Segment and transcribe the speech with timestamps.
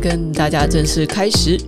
[0.00, 1.58] 跟大家正式开始。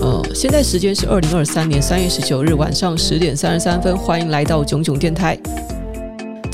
[0.00, 5.36] 呃，现在时间是二零二三年三月十九日晚上十点三十三分，欢迎来到囧囧电台。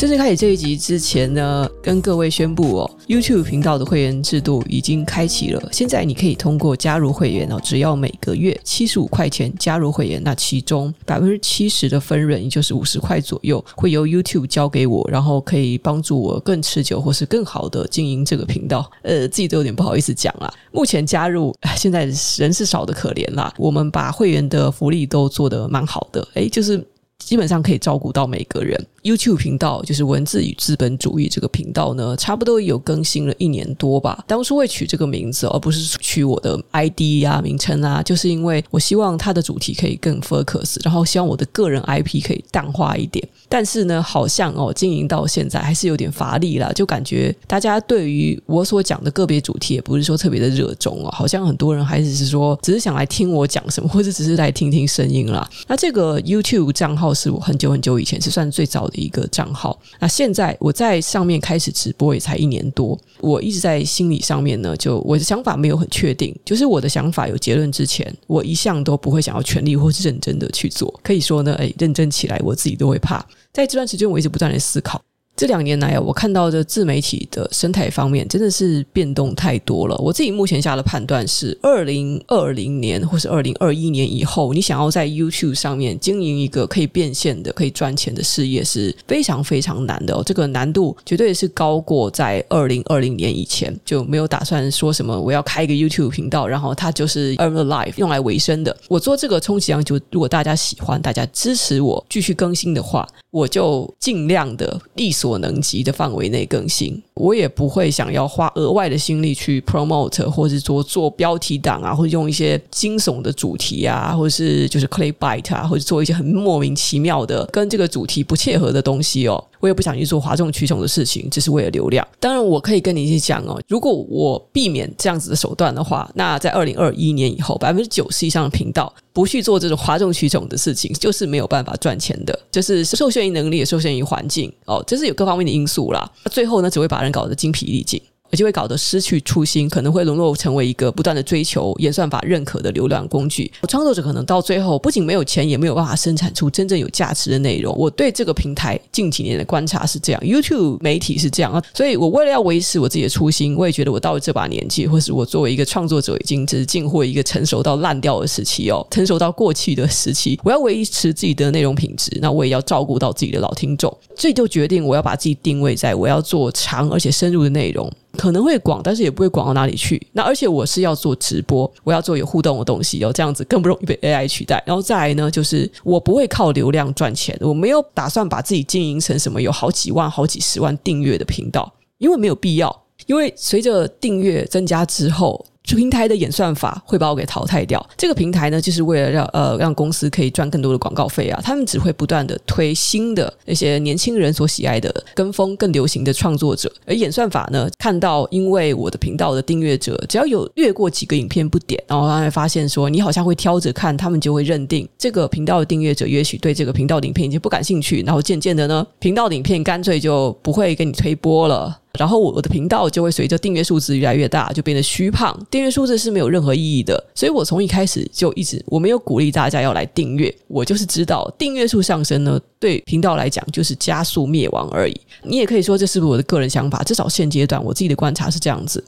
[0.04, 5.68] 正式开始这一集之前呢，跟各位宣布哦，YouTube 频道的会员制度已经开启了。
[5.72, 18.90] 现在你可以通过加入会员哦，只要每个月七十五块钱加入会员，那其中百分之七十的分润，也就是五十块左右，会由 YouTube 交给我，然后可以帮助我更持久或是更好的经营这个频道。
[19.00, 20.52] 呃，自己都有点不好意思讲啦。
[20.70, 22.04] 目前加入现在
[22.36, 26.86] 人是少的可怜啦，我们把会员的福利都做得蛮好的，诶，就是
[27.18, 28.78] 基本上可以照顾到每个人。
[29.04, 34.24] YouTube 频道就是文字与资本主义这个频道呢，差不多有更新了一年多吧。
[34.26, 43.22] 当初会取这个名字，而不是取我的 ID 啊名称啊，就是因为我希望它的主题可以更 focus，然后希望我的个人 IP 可以淡化一点。
[43.46, 55.46] 但是呢，好像哦，经营到现在还是有点乏力啦，就感觉大家对于我所讲的个别主题也不是说特别的热衷哦，好像很多人还是是说只是想来听我讲什么，或者只是来听听声音啦。
[55.68, 75.00] 那这个 YouTube 账号是我很久很久以前是算最早的一个账号，那现在我在上面开始直播也才一年多，我一直在心理上面呢，就我的想法没有很确定，就是我的想法有结论之前，我一向都不会想要全力或是认真的去做，可以说呢，哎，认真起来我自己都会怕，在这段时间我一直不断的思考。
[75.36, 79.96] 这两年来啊，我看到的自媒体的生态方面真的是变动太多了。
[79.98, 90.22] 我自己目前下的判断是，二零二零年或是二零二一年以后，你想要在 YouTube 上面经营一个可以变现的、可以赚钱的事业是非常非常难的哦。
[90.24, 98.76] 这个难度绝对是高过在二零二零年以前，就没有打算说什么我要开一个 YouTube 频道，然后它就是 earn a life 用来维生的。
[98.88, 119.42] 我做这个充其量就如果大家喜欢、大家支持我继续更新的话，我就尽量的力所所能及的范围内更新，我也不会想要花额外的心力去 promote，或者说做标题党啊，或者用一些惊悚的主题啊，或者是就是 clickbait 啊，或者做一些很莫名其妙的跟这个主题不切合的东西哦。
[119.60, 122.06] 我也不想去做哗众取宠的事情，只是为了流量。
[122.20, 128.92] 当然，我可以跟你一起讲哦，如果我避免这样子的手段的话，那在二零二一年以后，百分之九十以上的频道。
[129.14, 132.36] 不去做这种哗众取宠的事情，就是没有办法赚钱的。
[132.50, 136.10] 就是受限于能力，也受限于环境哦，这是有各方面的因素啦。
[136.24, 138.00] 那最后呢，只会把人搞得精疲力尽。
[138.34, 143.50] 就会搞得失去初心，可能会沦落成为一个不断的追求演算法认可的流量工具。
[143.68, 147.74] 创作者可能到最后不仅没有钱，也没有办法生产出真正有价值的内容。
[147.76, 151.62] 我对这个平台近几年的观察是这样，YouTube 媒体是这样啊。
[151.74, 160.38] 所以我为了要维持我自己的初心，我也觉得我到了这把年纪，或是我作为一个创作者，已经只是进货一个成熟到烂掉的时期哦，成熟到过气的时期。
[160.44, 167.90] 我要维持自己的内容品质，那我也要照顾到自己的老听众，所以就决定我要把自己定位在我要做长而且深入的内容。
[168.16, 170.00] 可能会广，但是也不会广到哪里去。
[170.12, 174.62] 那而且我是要做直播，我要做有互动的东西，哦，这样子更不容易被 AI 取代。
[174.66, 182.84] 然后再来呢，就是我不会靠流量赚钱，我没有打算把自己经营成什么有好几万、好几十万订阅的频道，因为没有必要。
[183.06, 187.84] 因为随着订阅增加之后，平台的演算法会把我给淘汰掉。
[187.96, 191.40] 这个平台呢，就是为了让呃让公司可以赚更多的广告费啊。
[191.42, 196.70] 他们只会不断的推新的那些年轻人所喜爱的、跟风更流行的创作者。
[196.86, 211.80] 而演算法呢，看到因为我的频道的订阅者只要有越过几个影片不点，然后他会发现说你好像会挑着看，他们就会认定这个频道的订阅者也许对这个频道的影片已经不感兴趣，然后渐渐的呢，频道的影片干脆就不会给你推播了。
[211.98, 215.38] 然后我我的频道就会随着订阅数字越来越大，就变得虚胖。
[215.50, 225.00] 订阅数字是没有任何意义的，所以我从一开始就一直我没有鼓励大家要来订阅，我就是知道订阅数上升呢，对频道来讲就是加速灭亡而已。
[225.22, 228.82] 你也可以说这是不是我的个人想法，至少现阶段我自己的观察是这样子。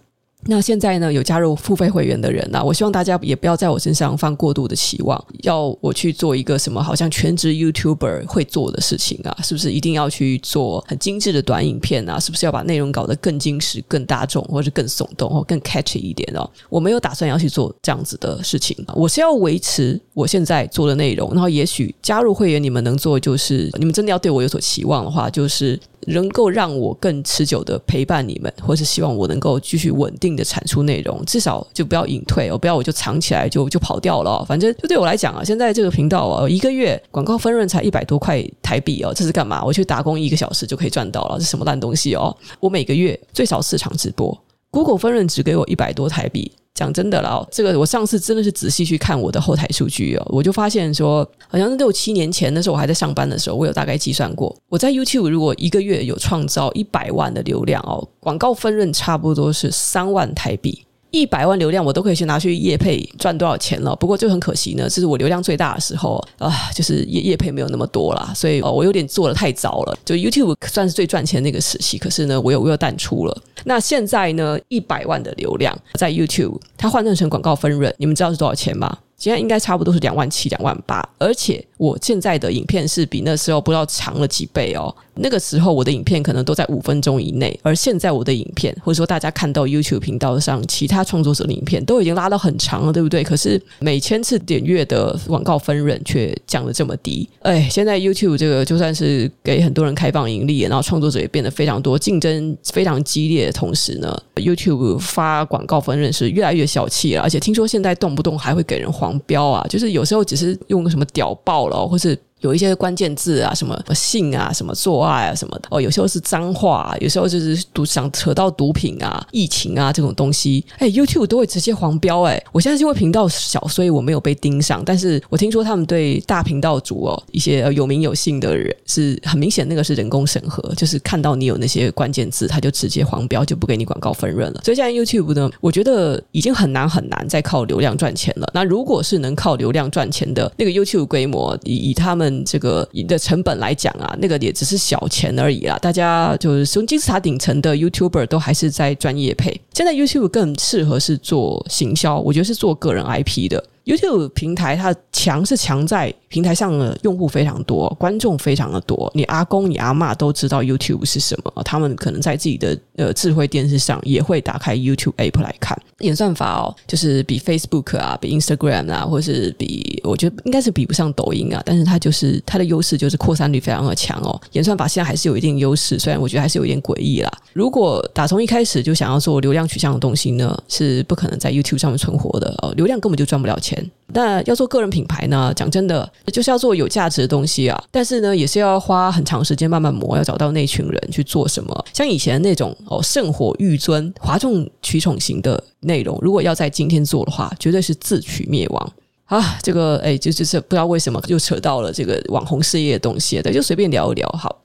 [0.49, 9.37] 那现在呢，有加入付费会员的人呢、啊，我希望大家也不要在我身上放过度的期望，要我去做一个什么好像全职 YouTuber 会做的事情啊？
[9.43, 12.21] 是不是一定要去做很精致的短影片啊？
[12.21, 16.49] 是不是要把内容搞得更精实、更大众，或者更耸动或更 catchy 一点哦？
[16.69, 25.81] 我没有打算要去做这样子的事情，我是要维持我现在做的内容，然后也许加入会员，你们能做就是，你们真的要对我有所期望的话，就是。
[26.07, 34.45] 能够让我更持久的陪伴你们，或是希望我能够继续稳定的产出内容，至少就不要隐退哦，不要我就藏起来就就跑掉了。
[34.45, 39.65] 反正就对我来讲啊，现在这个频道啊，一个月广告分润才一百多块台币哦，这是干嘛？
[39.65, 42.37] 我去打工一个小时就可以赚到了，这什么烂东西哦？
[42.61, 44.37] 我每个月最少四场直播
[44.71, 46.53] ，Google 分润只给我一百多台币。
[46.77, 60.86] 讲真的啦，这个我上次真的是仔细去看我的后台数据哦，我就发现说，好像是六七年前那时候我还在上班的时候，我有大概计算过，我在 YouTube 如果一个月有创造一百万的流量哦，广告分润差不多是三万台币。
[61.17, 63.97] 一百万流量我都可以先拿去业配赚多少钱了？
[63.97, 69.97] 不过就很可惜呢，这是我流量最大的时候啊，就是业业配没有那么多啦，所以哦，我有点做的太早了。
[70.05, 73.43] 就 YouTube 算是最赚钱那个时期，可是呢，我又我又淡出了。
[73.65, 78.97] 那现在呢，一百万的流量在 YouTube，它换算成广告分润，你们知道是多少钱吗？
[79.19, 84.95] 现在应该差不多是两万七、两万八，而且我现在的影片是比那时候不知道长了几倍哦。
[85.19, 93.25] 那个时候我的影片可能都在五分钟以内，而现在我的影片，或者说大家看到 YouTube 频道上其他创作者的影片，都已经拉到很长了，对不对？
[93.25, 97.27] 可是每千次点阅的广告分润却降得这么低。
[97.41, 112.19] 哎，现在 YouTube 这个就算是给很多人开放盈利，然后创作者也变得非常多，竞争非常激烈的同时呢，YouTube 发广告分润是越来越小气了，而且听说现在动不动还会给人花狂飙啊，就是有时候只是用个什么屌爆了，或是。
[112.41, 115.81] 有一些关键字啊，什么性啊，什么做爱啊，什么的哦。
[115.81, 120.63] 有时候是脏话啊，有时候就是毒，想扯到毒品啊、疫情啊这种东西。
[120.79, 122.23] 哎，YouTube 都会直接黄标。
[122.23, 124.83] 哎，我现在是因为频道小，所以我没有被盯上。
[124.85, 134.61] 但是我听说他们对大频道主哦，一些有名有姓的人是很明显，那个是人工审核，就是看到你有那些关键字，他就直接黄标，就不给你广告分润了。
[134.63, 138.47] 所以现在 YouTube 呢，我觉得已经很难很难再靠流量赚钱了。
[138.53, 142.26] 那如果是能靠流量赚钱的那个 YouTube 规模，以以他们。
[142.29, 145.79] 嗯这个的成本来讲啊，那个也只是小钱而已啦。
[145.81, 153.63] 大家就是从金字塔顶层的 YouTuber 都还是在专业配，现在 YouTube 更适合是做行销，我觉得是做个人 IP 的。
[153.87, 159.11] YouTube 平台它强是强在平台上的用户非常多，观众非常的多。
[159.15, 165.81] 你阿公你阿嬷都知道 YouTube 是什么，他们可能在自己的呃智慧电视上也会打开 YouTube App 来看。
[166.01, 174.39] 演算法哦，就是比 Facebook 啊，比 Instagram 啊，或是比我觉得应该是比不上抖音啊，但是它就是它的优势就是扩散率非常的强哦。
[174.53, 177.31] 演算法现在还是有一定优势，虽然我觉得还是有一点诡异啦。
[177.53, 183.76] 如果打从一开始就想要做流量取向的东西呢，是不可能在 YouTube 上面存活的哦，流量根本就赚不了钱。
[184.09, 185.53] 那要做个人品牌呢？
[185.55, 187.83] 讲真的，就是要做有价值的东西啊。
[187.91, 191.85] 但是呢，也是要花很长时间慢慢磨，要找到那群人去做什么。
[191.93, 198.93] 像以前那种哦，圣火欲尊、哗众取宠型的内容，如果要在今天做的话，绝对是自取灭亡
[199.25, 199.59] 啊！
[199.61, 204.29] 这个哎，就就是不知道为什么就扯到了这个网红事业的东西，对，就随便聊一聊。
[204.39, 204.63] 好，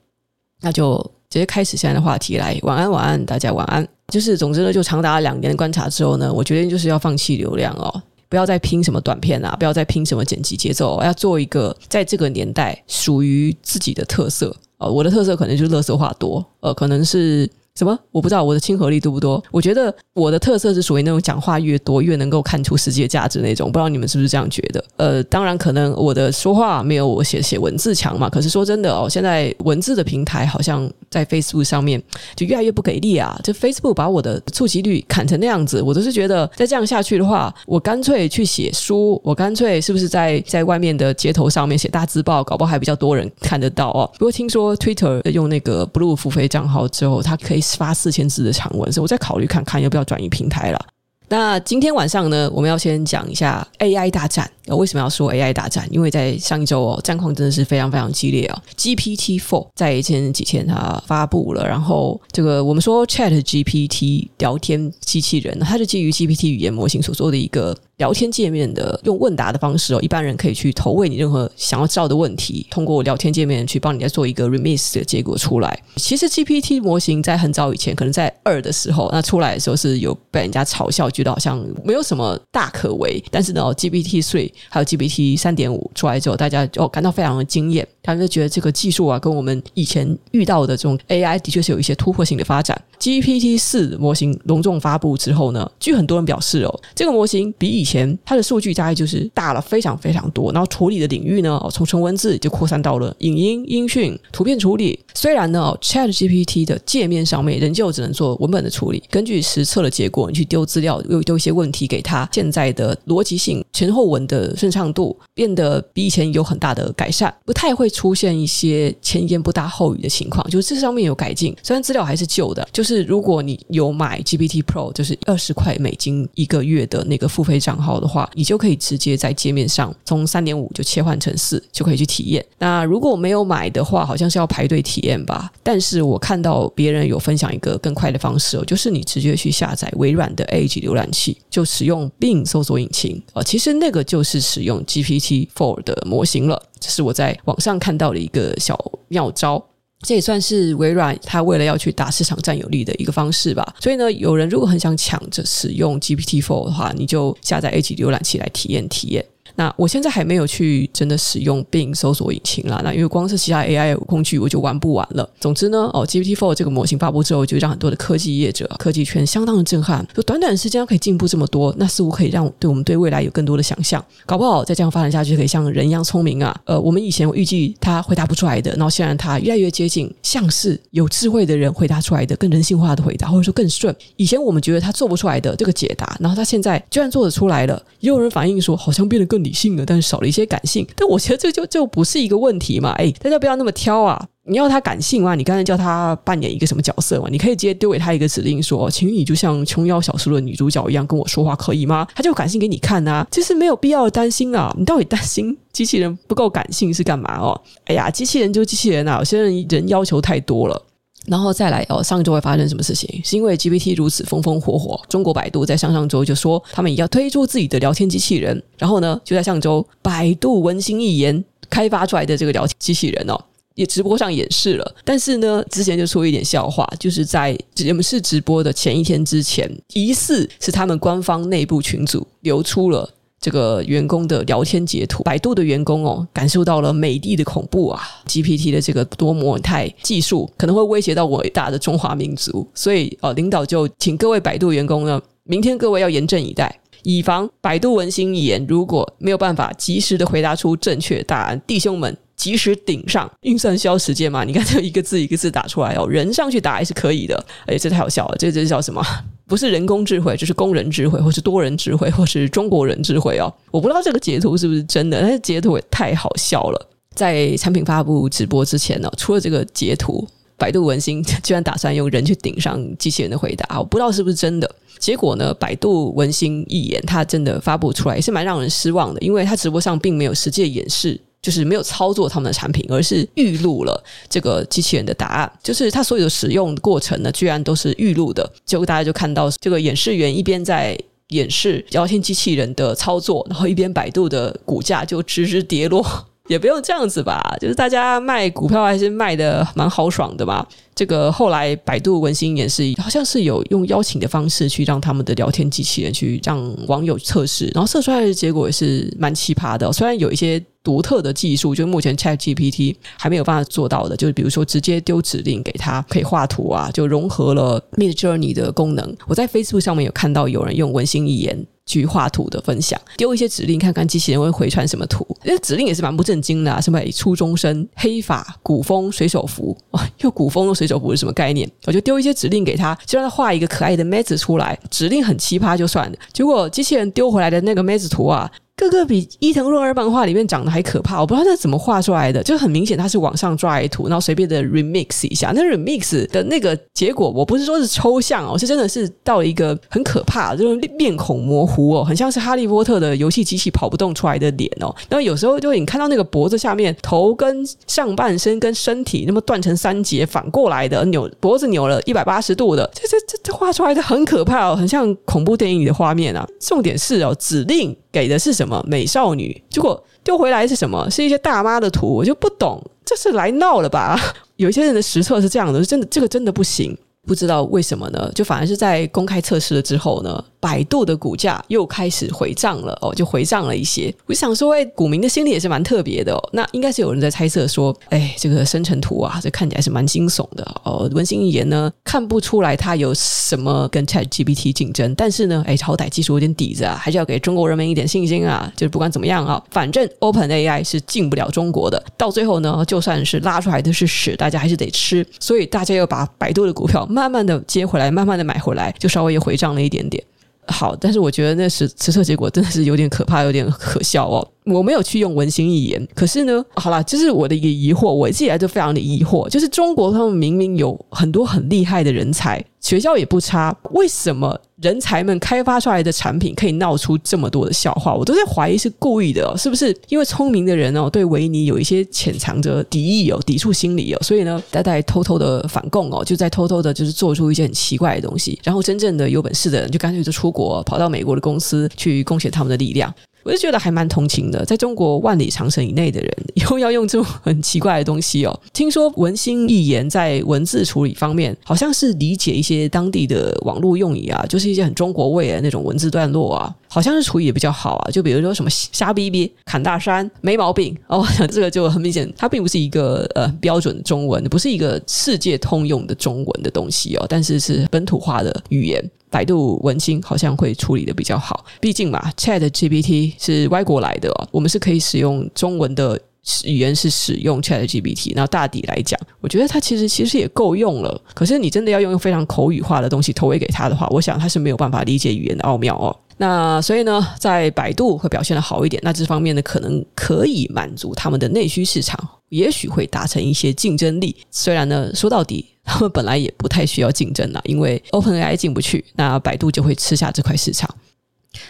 [0.62, 0.98] 那就
[1.30, 2.58] 直接开始现在的话题来。
[2.62, 3.86] 晚安，晚安，大家晚安。
[4.10, 8.04] 就是总之呢，就长达两年的观察之后呢，我决定就是要放弃流量哦。
[8.31, 9.54] 不要再拼什么短片啊！
[9.60, 14.56] 不要再拼什么剪辑节奏，要做一个在这个年代属于自己的特色。
[14.78, 17.50] 呃，我的特色可能就是乐色话多，呃，可能是。
[17.74, 17.98] 什么？
[18.12, 19.42] 我不知道我的亲和力多不多？
[19.50, 23.72] 我觉得我的特色是属于那种讲话越多越能够看出实际的价值那种。
[23.72, 24.84] 不知道你们是不是这样觉得？
[24.98, 28.30] 呃，当然可能我的说话没有我写写文字强嘛。
[28.30, 32.02] 可是说真的哦，现在文字的平台好像在 Facebook 上面
[32.36, 33.40] 就越来越不给力啊。
[33.42, 44.08] 就 Facebook 把我的触及率砍成那样子，我都是觉得再这样下去的话，我干脆去写书，我干脆是不是在在外面的街头上面写大字报，搞不好还比较多人看得到哦。
[44.20, 47.61] 不过听说 Twitter 用那个 Blue 付费账号之后，它可以。
[47.62, 50.86] 发四千字的长文，所以我再考虑看看要不要转移平台了。
[51.30, 54.52] 那今天晚上呢，我们要先讲一下 AI 大战。
[54.68, 55.88] 为什么要说 AI 大战？
[55.90, 58.62] 因为在上一周哦，战况真的是非常非常激烈啊。
[58.77, 67.77] GPT Four 在前几天它发布了，然后这个我们说 ChatGPT 聊天机器人，它是基于 GPT 语言模型所做的一个。
[68.01, 75.79] 聊天界面的用问答的方式哦，一般人可以去投喂你任何想要知道的问题，通过聊天界面去帮你再做一个 remix 的结果出来。
[75.98, 83.24] 其实 GPT 模型在很早以前，可能在二的时候，那出来的时候是有被人家嘲笑，觉得好像没有什么大可为。
[83.29, 92.79] 但是呢，GPT Three 还有 GPT 三点五出来之后，大家哦感到非常的惊艳，他们就觉得这个技术啊，跟我们以前遇到的这种 AI 的确是有一些突破性的发展。
[93.00, 105.00] GPT 四模型隆重发布之后呢，据很多人表示哦，这个模型比以前它的数据大概就是大了非常非常多，然后处理的领域呢，从纯文字就扩散到了影音、音讯、图片处理。
[105.15, 122.67] 虽然呢，ChatGPT 的界面上面仍旧只能做文本的处理，根据实测的结果，你去丢资料，又丢一些问题给它，现在的逻辑性、前后文的顺畅度变得比以前有很大的改善，不太会出现一些前言不搭后语的情况，就是这上面有改进，虽然资料还是旧的。
[122.74, 132.43] 就是如果你有买 GPT Pro，就是二十块美金一个月的那个付费账号的话，你就可以直接在界面上从三点五就切换成四，就可以去体验。
[132.57, 135.51] 那如果没有买的话，好像是要排队体验吧。
[135.62, 143.43] 但是我看到别人有分享一个更快的方式哦，就是你直接去下载微软的 Edge 浏览器，就使用 Bing 搜索引擎啊。
[143.43, 146.62] 其实那个就是使用 GPT Four 的模型了。
[146.82, 149.64] 这是我在网上看到的一个小妙招。
[150.04, 153.76] 这也算是微软它为了要去打市场占有率的一个方式吧。
[153.80, 159.24] 所以呢，有人如果很想抢着使用 GPT Four 的话，你就下载 Edge 浏览器来体验体验。
[159.62, 162.82] 那我现在还没有去真的使用 Bing 搜索引擎啦。
[162.84, 165.30] 那因为光是其他 AI 工具我就玩不完了。
[165.39, 170.03] 总之呢，哦，GPT-4 这个模型发布之后，就让很多的科技业者、科技圈相当的震撼。
[170.15, 174.03] 就短短时间可以进步这么多，那似乎可以让对我们对未来有更多的想象。
[174.25, 176.60] 搞不好再这样发展下去，可以像人一样聪明啊。
[176.65, 183.96] 呃，我们以前预计他回答不出来的，然后现在他越来越接近，像是有智慧的人回答出来的更人性化的回答，或者说更顺。
[184.15, 187.80] 以前我们觉得他做不出来的这个解答，然后他现在居然做得出来了。
[188.00, 190.88] 也有人反映说，好像变得更理性了，但是少了一些感性。
[190.96, 192.91] 但我觉得这就就不是一个问题嘛。
[192.91, 194.27] 哎，大家不要那么挑啊！
[194.43, 195.36] 你要他感性吗？
[195.36, 197.27] 你刚才叫他扮演一个什么角色嘛？
[197.29, 202.08] 你可以直接丢给他一个指令说，请你就像琼瑶小说的女主角一样跟我说话，可以吗？
[202.15, 204.74] 他就感性给你看啊，这是没有必要担心啊！
[204.77, 207.62] 你到底担心机器人不够感性是干嘛哦？
[207.86, 210.81] 哎呀，机器人就机器人啊，有些人人要求太多了。
[211.28, 213.22] 然后再来哦，上周会发生什么事情？
[213.24, 218.62] 是因为 GPT 如此风风火火，中国百度在上上周就说他们也要推出自己的聊天机器人。
[218.78, 223.40] 然后呢，就在上周，百度文心一言开发出来的这个聊天机器人哦，
[223.75, 224.96] 也直播上演示了。
[225.06, 233.08] 但是呢，之前就出一点笑话，就是在节目是直播的前一天之前，疑似是他们官方内部群组流出了。
[233.41, 254.43] 这个员工的聊天截图，百度的员工哦，感受到了美帝的恐怖啊！GPT 的这个多模态技术可能会威胁到伟大的中华民族，所以呃，领导就请各位百度员工呢，明天各位要严阵以待，以防百度文心一言如果没有办法及时的回答出正确答案，弟兄们及时顶上，运算需要时间嘛？
[254.43, 259.01] 你看这一个字一个字打出来哦，人上去打还是可以的，哎，这太好笑了，这这叫什么？
[259.48, 263.53] 不是人工智慧，就是工人智慧，或是多人智慧，或是中国人智慧哦。
[263.70, 266.89] 我不知道这个截图是不是真的，但是截图也太好笑了。
[267.13, 270.25] 在产品发布直播之前呢，除了这个截图，
[270.62, 274.70] 百度文心 居然打算用人去顶上机器人的回答，我不知道是不是真的。
[275.00, 281.20] 结果呢，百度文心一言，它真的发布出来也是蛮让人失望的，因为它直播上并没有实际演示。
[281.41, 285.51] 就是没有操作他们的产品，而是预录了这个机器人的答案。
[285.63, 288.48] 就是它所有的使用过程呢，居然都是预录的。
[288.63, 290.96] 结果大家就看到这个演示员一边在
[291.30, 296.06] 演示聊天机器人的操作，然后一边百度的股价就直直跌落。
[296.51, 300.67] 也不用这样子吧，就是大家卖股票还是卖的蛮豪爽的嘛。
[300.93, 309.89] 这个后来百度文心也是好像是有用邀请的方式去让他们的聊天机器人去让网友测试，然后测出来的结果也是蛮奇葩的。
[309.93, 319.15] 虽然有一些独特的技术，就目前 ChatGPT 还没有办法做到的，就是比如说直接丢指令给他可以画图啊，就融合了 Midjourney 的功能。
[319.27, 321.65] 我在 Facebook 上面有看到有人用文心一言。
[321.91, 325.27] 去画图的分享，丢一些指令看看机器人会回传什么图。
[325.43, 331.69] 那指令也是蛮不正经的啊，什么初中生、黑发、古风水手服，哇， 又古风又水手服是什么概念？
[331.86, 334.77] 我就丢一些指令给他，就让他画一个可爱的妹子出来。
[334.89, 338.50] 指令很奇葩就算了，结果机器人丢回来的那个妹子图啊。
[338.90, 345.52] 个个比伊藤润二漫画里面长得还可怕，我不知道那怎么画出来的，就很明显他是往上抓一图，然后随便的 remix 一下。
[345.54, 354.94] 那 remix 的那个结果，我不是说是抽象哦，是真的是到了一个很可怕，就是面孔模糊哦，很像是哈利波特的游戏机器跑不动出来的脸哦。
[355.10, 366.48] 然后有时候就你看到那个脖子下面头跟上半身跟身体那么断成三截，反过来的扭脖子扭了一百八十度的，这这这这画出来的很可怕哦，很像恐怖电影里的画面啊。
[366.60, 367.96] 重点是哦，指令。
[368.12, 369.63] 给的是什么美少女？
[369.70, 371.10] 结果丢回来是什么？
[371.10, 374.20] 是一些大妈的图，我就不懂，这是来闹了吧？
[374.58, 376.96] 有一些人的实测是这样的，真的这个真的不行。
[377.28, 378.32] 不知道为什么呢？
[378.34, 384.13] 就反而是在公开测试了之后呢，百度的股价又开始回涨了哦，就回涨了一些。
[384.27, 386.50] 我想说，哎，股民的心理也是蛮特别的哦。
[386.53, 391.10] 那应该是有人在猜测说，哎，这个生成图啊，这看起来是蛮惊悚的哦。
[391.13, 398.72] 文心一言呢，看不出来它有什么跟 ChatGPT 竞争，但是呢，哎，好歹技术有点底子啊，还是要给中国人民一点信心啊。
[398.75, 402.01] 就是不管怎么样啊，反正 OpenAI 是进不了中国的。
[402.15, 405.25] 到最后呢，就算是拉出来的是屎，大家还是得吃。
[405.39, 407.06] 所以大家要把百度的股票。
[407.08, 410.24] 慢慢的接回来，慢慢的买回来，就稍微又回涨了一点点。
[410.72, 414.48] 好，但是我觉得那实实测结果真的是有点可怕，有点可笑哦。
[414.66, 428.14] 我没有去用文心一言，可是呢，好啦，这是我的一个疑惑，我一直以来就非常的疑惑，就是中国他们明明有很多很厉害的人才，学校也不差，为什么人才们开发出来的产品可以闹出这么多的笑话？
[428.14, 429.96] 我都在怀疑是故意的哦，是不是？
[430.10, 443.14] 因为聪明的人哦，对维尼有一些潜藏着敌意哦，抵触心理哦，所以呢，大家偷偷的反共哦，就在偷偷的，就是做出一些很奇怪的东西，然后真正的有本事的人就干脆就出国，跑到美国的公司去贡献他们的力量。
[443.43, 448.60] 我就觉得还蛮同情的，在中国万里长城以内的人，又要用这种很奇怪的东西哦。
[448.74, 458.12] 听说文心一言在文字处理方面，好像是理解一些当地的网络用语啊，就是一些很中国味的那种文字段落啊，好像是处理的比较好啊。
[458.12, 469.10] 就比如说什么瞎逼逼、砍大山，没毛病哦， 这个就很明显，它并不是一个呃标准中文，不是一个世界通用的中文的东西哦，但是是本土化的语言。
[469.29, 476.19] 百度文心好像会处理的比较好，毕竟嘛，ChatGPT 是外国来的哦，我们是可以使用中文的
[476.65, 481.21] 语言是使用 ChatGPT，然后大抵来讲，我觉得它其实其实也够用了。
[481.33, 486.13] 可是你真的要用非常口语化的东西投喂给他的话，我想他是没有办法理解语言的奥妙哦。
[486.41, 492.19] 那所以呢，在百度会表现得好一点，那这方面呢，可能可以满足他们的内需市场，
[492.50, 494.36] 也许会达成一些竞争力。
[494.50, 495.67] 虽然呢，说到底。
[495.83, 500.88] 他们本来也不太需要竞争了，因为 OpenAI 进不去，那百度就会吃下这块市场。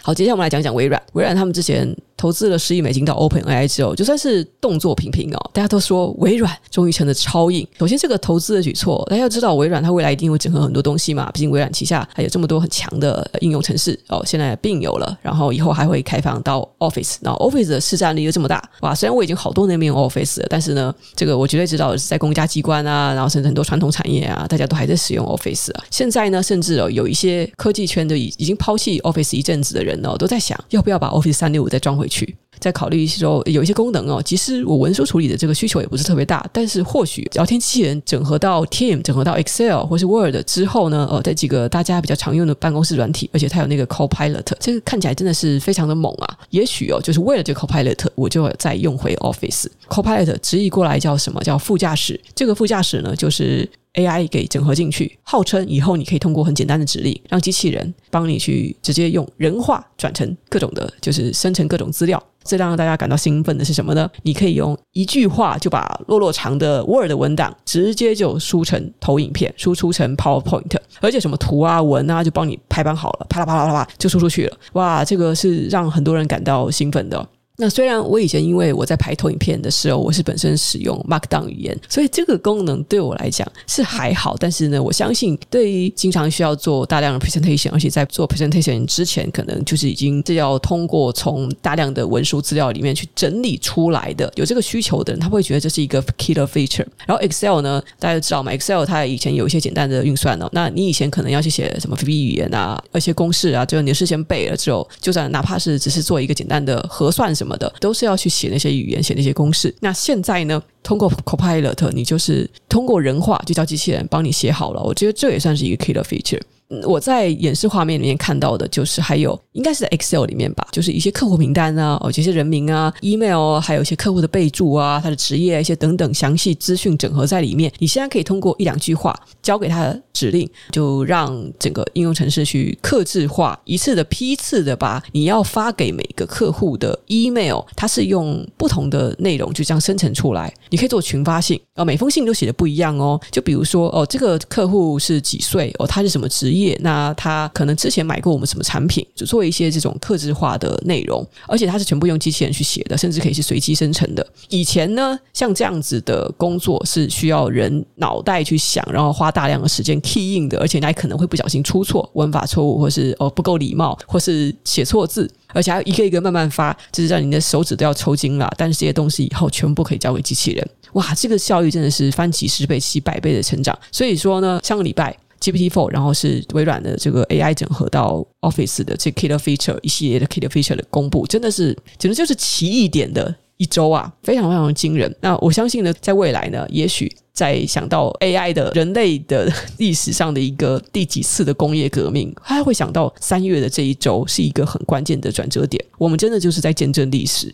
[0.02, 1.02] 好，接下来我们来讲讲微软。
[1.14, 7.66] 微软他们之前投资了十亿美金到 OpenAI 之后，就算是动作频频哦，大家都说微软终于成了超硬。
[7.76, 11.28] 首先，这个投资的举措，大家要知道，微软它未来一定会整合很多东西嘛。
[11.32, 17.16] 毕竟微软旗下还有这么多很强的应用程式哦，现在并有了，然后以后还会开放到 Office。
[17.22, 18.94] 然后 Office 的市占率又这么大，哇！
[18.94, 25.82] 虽然我已经好多年没用 Office 了，但是呢，这个我绝对知道是在公家机关啊，然后甚至很多传统产业啊，大家都还在使用 Office 啊。
[25.90, 32.11] 现在呢，甚至哦，有一些科技圈的已已经抛弃 Office 一阵子的人哦，都在想要不要把 Office 三六五再装回去。
[32.58, 46.38] 在考虑说有一些功能哦，其实我文书处理的这个需求也不是特别大，但是或许聊天机器人整合到 Team、整合到 Excel 或是 Word 之后呢，呃，在几个大家比较常用的办公室软体，而且它有那个 Copilot，这个看起来真的是非常的猛啊！
[46.50, 49.66] 也许哦，就是为了这个 Copilot，我就再用回 Office。
[49.88, 51.42] Copilot 直译过来叫什么？
[51.42, 52.20] 叫副驾驶。
[52.34, 62.22] 这个副驾驶呢，就是 AI 给整合进去，号称以后你可以通过很简单的指令，让机器人帮你去直接用人话转成各种的，就是生成各种资料。
[62.44, 64.10] 最让大家感到兴奋的是什么呢？
[64.22, 74.56] 你可以用一句话就把落落长的 Word 文档直接就输成投影片，输出成 PowerPoint，而且什么图啊文啊就帮你排版好了，啪啦啪啦啪啦就输出去了。
[74.72, 77.28] 哇，这个是让很多人感到兴奋的。
[77.62, 84.36] 那虽然我以前因为我在拍投影片的时候，我是本身使用 Markdown 语言，所以这个功能对我来讲是还好。
[84.36, 96.84] 但是呢，我相信对于经常需要做大量的 presentation，而且在做 presentation 之前，可能就是已经是要通过从大量的文书资料里面去整理出来的，有这个需求的人，他会觉得这是一个 killer feature。
[97.06, 109.74] 然后 Excel 呢，大家都知道嘛，Excel 它以前有一些简单的运算哦，那你以前可能要去写什么 VB 语言啊，一些公式啊，就你事先背了之后，就算哪怕是只是做一个简单的核算什么的，都是要去写那些语言，写那些公式。
[109.80, 114.82] 那现在呢，通过 Copilot，你就是通过人话就叫机器人帮你写好了。
[114.82, 116.40] 我觉得这也算是一个 killer feature。
[116.84, 127.72] 我在演示画面里面看到的，就是还有应该是在 Excel 里面吧，就是一些客户名单啊，哦，这些人名啊，email，还有一些客户的备注啊，他的职业一些等等详细资讯整合在里面。
[127.78, 140.52] 你现在可以通过一两句话交给他的指令，就让整个应用程式去客制化，一次的批次的把你要发给每个客户的 email，它是用不同的内容就这样生成出来。
[140.70, 143.20] 你可以做群发信，哦，每封信都写的不一样哦。
[143.30, 145.74] 就比如说，哦，这个客户是几岁？
[145.78, 146.61] 哦，他是什么职业？
[146.80, 154.26] 那他可能之前买过我们什么产品，就做一些这种客制化的内容，而且它是全部用机器人去写的，甚至可以是随机生成的。
[154.48, 168.52] 以前呢，像这样子的工作是需要人脑袋去想，然后花大量的时间 key in 的，而且你还可能会不小心出错，文法错误，或是哦不够礼貌，或是写错字，而且还要一个一个慢慢发，就是让你的手指都要抽筋了。
[168.56, 173.76] 但是这些东西以后全部可以交给机器人，哇，这个效率真的是翻几十倍、几百倍的成长。
[173.90, 175.16] 所以说呢，上个礼拜。
[175.42, 185.12] GPT four，然后是微软的这个 AI 整合到 Office 的这 killer feature 一系列的 killer feature 的公布，真的是简直就是奇异点的一周啊，非常非常惊人。
[185.20, 195.84] 那我相信呢，在未来呢，也许在想到 AI 的人类的 历史上的一个第几次的工业革命，还会想到三月的这一周是一个很关键的转折点。
[195.98, 197.52] 我们真的就是在见证历史。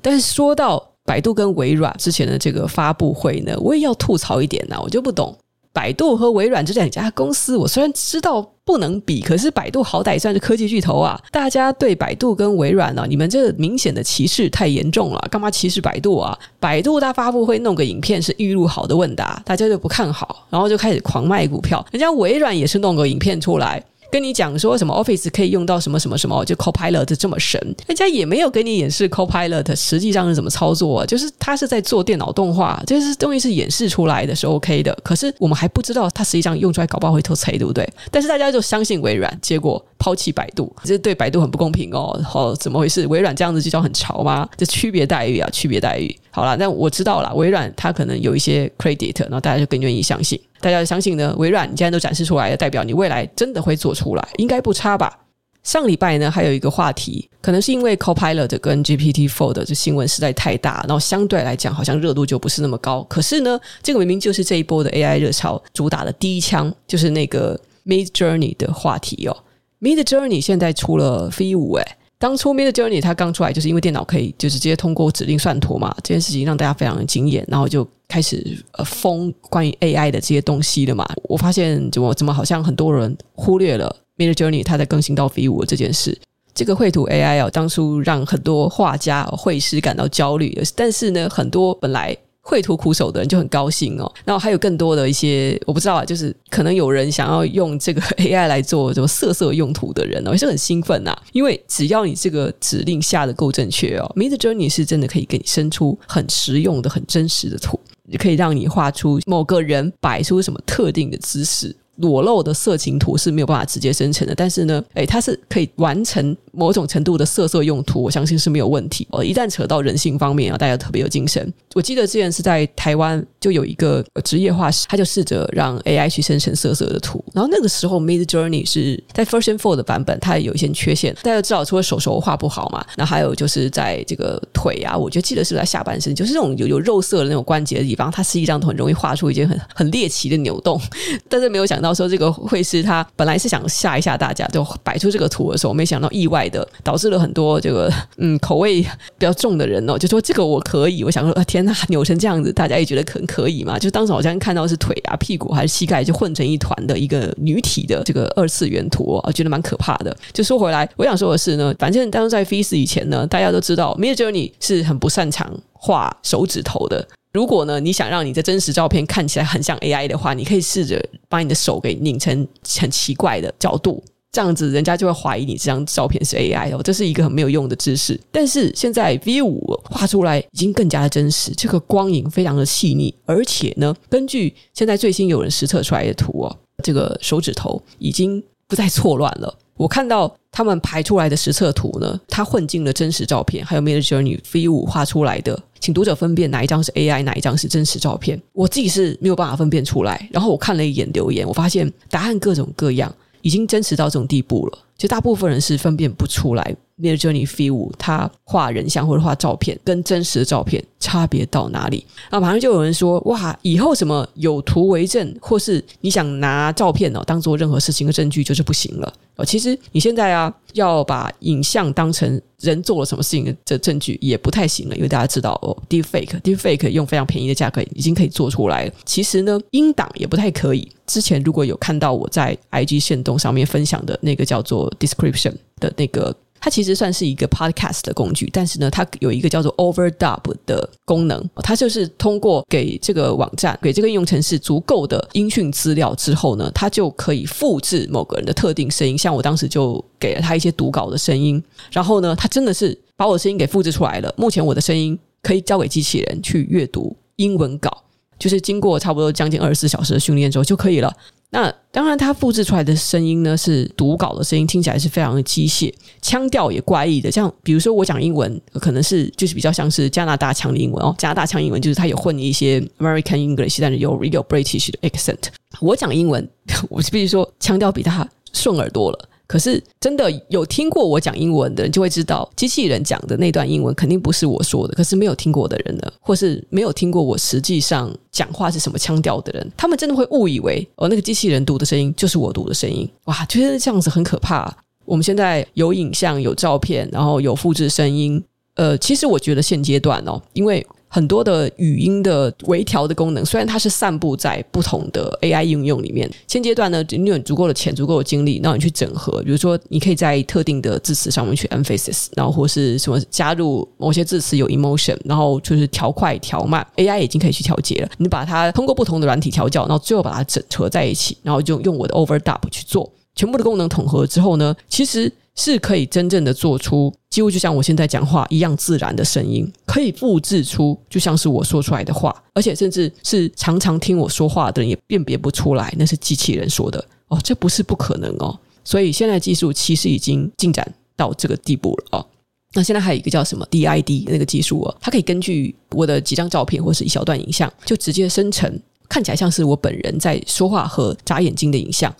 [0.00, 5.36] 但是说到百度跟微软之前的这个发布会呢，我也要吐槽一点呢，我就不懂。
[5.76, 11.20] 百度和微软这两家公司，我虽然知道不能比，可是百度好歹算是科技巨头啊。
[11.30, 16.34] 大家对百度跟微软呢、你们这明显的歧视太严重了，干嘛歧视百度啊？
[16.58, 21.84] 百度大发布会弄个影片是预录好的问答，大家就不看好，然后就开始狂卖股票。
[21.90, 23.84] 人家微软也是弄个影片出来。
[24.10, 34.96] 跟你讲说什么 Office 可以用到什么什么什么，就 Copilot 这么神，人家也没有给你演示 Copilot 实际上是怎么操作啊，就是他是在做电脑动画，就是东西是演示出来的，是 OK 的。
[35.02, 37.88] 可是我们还不知道他实际上用出来搞不好会偷贼，对不对？
[38.10, 42.18] 但是大家就相信微软，结果抛弃百度，这对百度很不公平哦。
[42.32, 43.06] 哦，怎么回事？
[43.06, 44.48] 微软这样子就叫很潮吗？
[44.56, 46.14] 这区别待遇啊，区别待遇。
[46.30, 50.40] 好了，那我知道了，微软它可能有一些 credit，然后大家就更愿意相信。
[50.60, 55.20] 大家相信呢，微软你既然都展示出来了，代表你未来真的会做出来，应该不差吧？
[55.62, 63.02] 上礼拜呢，还有一个话题，可能是因为 Copilot 跟 GPT Four 的这新闻实在太大，然后相对来讲好像热度就不是那么高。
[63.08, 69.36] 可是呢，这个明明就是这一波的 AI 热潮主打的第一枪，就是那个 Midjourney 的话题哦。
[69.80, 71.96] Midjourney 现在出了 V5，哎。
[72.18, 81.06] 当初 Midjourney 它刚出来，就是因为电脑可以就是直接通过指令算图嘛，这件事情让大家非常的惊艳，然后就开始呃疯关于 AI 的这些东西了嘛。
[81.24, 86.18] 我发现怎么怎么好像很多人忽略了 Midjourney 它在更新到 V5 这件事。
[86.54, 92.16] 这个绘图 AI 啊，当初让很多画家、绘师感到焦虑，但是呢，很多本来。
[92.48, 111.74] 绘图苦手的人就很高兴哦，然后还有更多的一些我不知道啊，就是可能有人想要用这个 AI 来做什么色色用途的人哦，也是很兴奋呐，因为只要你这个指令下的够正确哦，Midjourney 是真的可以给你生出很实用的、很真实的图，也可以让你画出某个人摆出什么特定的姿势。
[111.96, 119.06] 裸露的色情图是没有办法直接生成的，但是呢，诶，它是可以完成某种程度的色色用途，我相信是没有问题。
[119.10, 121.52] 哦，一旦扯到人性方面啊，大家特别有精神。
[121.74, 140.80] 我记得之前是在台湾就有一个职业画师，他就试着让 AI 去生成色色的图，然后那个时候 Midjourney 是在 Version 4的版本，它有一些缺陷，大家知道除了手手画不好嘛，那还有就是在这个腿啊，我觉得记得是在下半身，就是这种有有肉色的那种关节的地方，它实际上都很容易画出一些很很猎奇的扭动，
[141.28, 141.85] 但是没有想到。
[141.86, 148.88] 到时候这个会师他本来是想吓一吓大家，就摆出这个图的时候，没想到意外的导致了很多这个嗯口味比
[149.20, 153.78] 较重的人哦，就说这个我可以，我想说啊天哪，扭成这样子，大家也觉得很可以嘛？
[153.78, 160.16] 就当时好像看到是腿啊、屁股还是膝盖就混成一团的一个女体的这个二次元图，我觉得蛮可怕的。
[160.32, 167.06] 就说回来，我想说的是呢，反正当时在 V4 以前呢，大家都知道 Midjourney 是很不擅长画手指头的。
[167.36, 172.48] 如果呢，你想让你的真实照片看起来很像 AI 的话，你可以试着把你的手给拧成
[172.80, 176.80] 很奇怪的角度，这样子人家就会怀疑你这张照片是 AI 哦。
[176.82, 178.18] 这是一个很没有用的知识。
[178.32, 189.54] 但是现在 V5 画出来已经更加的真实，这个光影非常的细腻，而且呢，根据现在最新有人实测出来的图哦，这个手指头已经不再错乱了。
[189.76, 198.40] 我看到他们排出来的实测图呢，它混进了真实照片，还有 Midjourney V 五画出来的，请读者分辨哪一张是 AI，哪一张是真实照片。
[198.52, 200.28] 我自己是没有办法分辨出来。
[200.32, 204.78] 然后我看了一眼留言，我发现答案各种各样，已经真实到这种地步了。
[204.96, 212.04] 其实大部分人是分辨不出来 Midjourney V5 它画人像或者画照片跟真实的照片差别到哪里。
[212.30, 228.92] 那马上就有人说：“哇，以后什么有图为证，或是你想拿照片哦当做任何事情的证据就是不行了。”哦，其实你现在啊，要把影像当成人做了什么事情的证据也不太行了，因为大家知道哦，Deepfake，Deepfake 用非常便宜的价格已经可以做出来了。
[229.04, 230.90] 其实呢，音档也不太可以。
[231.06, 236.34] 之前如果有看到我在 IG 限动上面分享的那个叫做 Description 的那个。
[236.66, 249.16] 它其实算是一个 podcast 的工具，但是呢，它有一个叫做 overdub 的功能，它就是通过给这个网站、给这个应用程式足够的音讯资料之后呢，它就可以复制某个人的特定声音。
[249.16, 254.34] 像我当时就给了他一些读稿的声音，然后呢，它真的是把我的声音给复制出来了。
[254.36, 258.02] 目前我的声音可以交给机器人去阅读英文稿，
[258.40, 261.16] 就是经过差不多将近二十四小时的训练之后就可以了。
[261.56, 265.90] 那当然，他复制出来的声音呢，是读稿的声音，听起来是非常的机械，
[266.20, 267.32] 腔调也怪异的。
[267.32, 275.38] 像比如说我讲英文，可能是就是比较像是加拿大腔的英文哦，加拿大腔英文就是它有混一些 American English，但是有 Radio British 的 accent。
[275.80, 276.46] 我讲英文，
[276.90, 279.28] 我是必须说腔调比他顺耳多了。
[279.46, 284.94] 可是，真的有听过我讲英文的人，就会知道机器人讲的那段英文肯定不是我说的。
[284.94, 293.08] 可是没有听过的人呢，或是没有听过我实际上讲话是什么腔调的人，他们真的会误以为哦，那个机器人读的声音就是我读的声音。
[293.26, 294.74] 哇，觉得这样子很可怕。
[295.04, 298.42] 我们现在有影像、有照片，然后有复制声音。
[298.74, 300.84] 呃，其实我觉得现阶段哦，因为
[301.16, 306.30] 很多的语音的微调的功能，虽然它是散布在不同的 AI 应用里面。
[306.46, 309.42] 现阶段呢，你有足够的钱、足够的精力，让你去整合。
[309.42, 318.08] 比如说，你可以在特定的字词上面去 emphasis，然后或是什么加入某些字词有 emotion，然后就是调快、调慢，AI 已经可以去调节了。
[318.18, 325.32] 你把它通过不同的软体调教，然后最后把它整合在一起，然后就用我的 overdub 去做，全部的功能统合之后呢，其实。
[325.56, 338.58] 是可以真正的做出几乎就像我现在讲话一样自然的声音，可以复制出就像是我说出来的话，而且甚至是常常听我说话的人也辨别不出来那是机器人说的哦，这不是不可能哦。
[338.84, 342.26] 所以现在技术其实已经进展到这个地步了哦。
[342.74, 352.14] 那现在还有一个叫什么 DID 那个技术哦，它可以根据我的几张照片或是一小段影像，就直接生成看起来像是我本人在说话和眨眼睛的影像。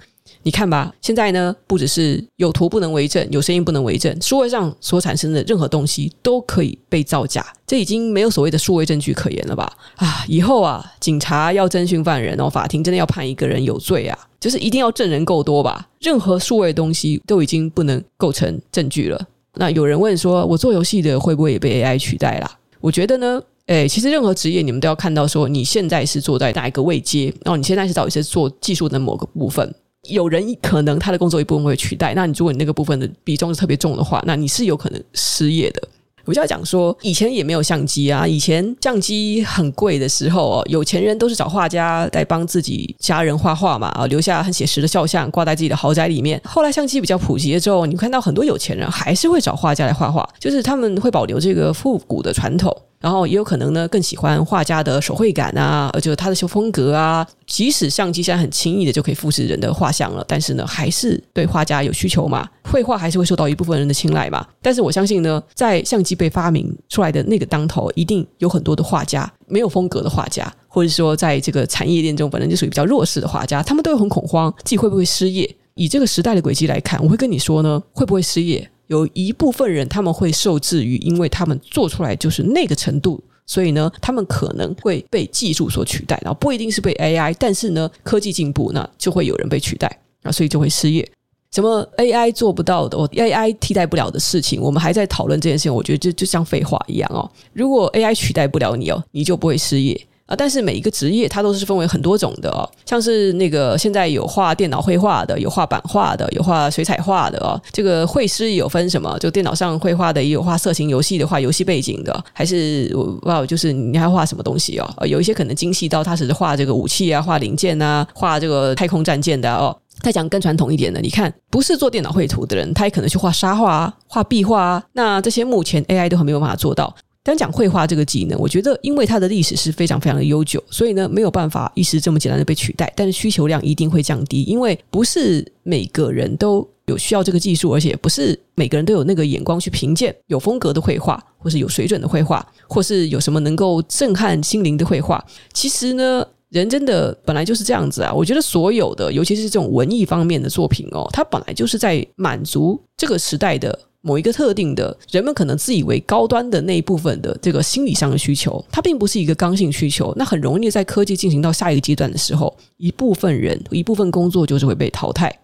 [0.47, 9.73] 你看吧，现在呢，不只是有图不能为证，有声音不能为证，数位上所产生的任何东西都可以被造假，这已经没有所谓的数位证据可言了吧？
[9.97, 15.89] 啊，以后啊，警察要侦讯犯人哦，法庭真的要判一个人有罪啊，就是一定要证人够多吧？
[15.99, 19.21] 任何数位东西都已经不能构成证据了。
[19.55, 22.57] 那有人问说，我做游戏的会不会也被 AI 取代啦？
[22.81, 29.75] 我觉得呢，诶，其实任何职业你们都要看到说，你现在是坐在哪一个位阶，然后你现在是到底是做技术的某个部分。
[30.09, 35.83] 有人可能他的工作一部分会取代，那你如果你那个部分的比重是特别重的话，那你是有可能失业的。
[36.25, 46.41] 我就要讲说，以前也没有相机啊，以前相机很贵的时候哦，有钱人都是找画家来帮自己家人画画嘛，啊，留下很写实的肖像挂在自己的豪宅里面。
[46.45, 52.77] 后来相机比较普及了之后，你看到很多有钱人还是会找画家来画画，就是他们会保留这个复古的传统。
[53.07, 57.25] 然后也有可能呢，更喜欢画家的手绘感啊，就是他的修风格啊。
[57.47, 62.49] 即使相机现在很轻易的就可以复制人的画像了，但是呢，还是对画家有需求嘛。
[62.65, 64.45] 绘画还是会受到一部分人的青睐嘛。
[64.61, 75.49] 但是我相信呢，在相机被发明出来的那个当头，一定有很多的画家，没有风格的画家，或者说在这个产业链中本来就属于比较弱势的画家，他们都会很恐慌，自己会不会失业？
[75.77, 78.69] 以这个时代的轨迹来看，我会跟你说呢，会不会失业？
[78.89, 89.87] 有一部分人他们会受制于，因为他们做出来就是那个程度，所以呢，他们可能会被技术所取代，然后不一定是被 AI，但是呢，科技进步，那就会有人被取代，
[90.23, 91.09] 啊，所以就会失业。
[91.53, 97.31] 什么 AI 做不到的，哦，AI 替代不了的事情，我们还在讨论这件事情，我觉得就就像废话一样哦。
[97.53, 99.99] 如果 AI 取代不了你哦，你就不会失业。
[100.27, 107.61] 啊，但是每一个职业它都是分为很多种的哦，像是那个现在有画电脑绘画的，有画版画的，有画水彩画的哦。
[107.73, 115.07] 这个绘师有分什么，就电脑上绘画的，也有画色情游戏的，画游戏背景的，还是哇，就是你还画什么东西哦？
[115.07, 119.77] 有一些可能精细到它只是画这个武器啊，画零件啊，画这个太空战舰的哦。
[120.03, 124.83] 再讲更传统一点的，你看，不是做电脑绘图的人，他也可能去画沙画啊，画壁画啊。
[124.93, 126.95] 那这些目前 AI 都还没有办法做到。
[127.27, 132.93] 单讲绘画这个技能，我觉得因为它的历史是非常非常的悠久，所以呢没有办法一时这么简单的被取代。
[132.95, 145.25] 但是需求量一定会降低，因为不是每个人都有需要这个技术，而且不是每个人都有那个眼光去评鉴有风格的绘画，或是有水准的绘画，或是有什么能够震撼心灵的绘画。
[145.53, 148.13] 其实呢，人真的本来就是这样子啊。
[148.13, 153.77] 我觉得所有的，尤其是这种文艺方面的作品哦，它本来就是在满足这个时代的。
[154.07, 160.15] 某一个特定的人们可能自以为高端的那一部分的这个心理上的需求，它并不是一个刚性需求。
[160.17, 165.37] 那很容易在科技进行到下一个阶段的时候，一部分人一部分工作就是会被淘汰。